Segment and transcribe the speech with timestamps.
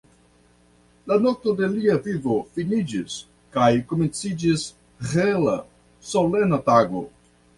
[1.09, 3.17] La nokto de lia vivo finiĝis,
[3.57, 4.65] kaj komenciĝis
[5.13, 5.55] hela,
[6.13, 7.05] solena tago.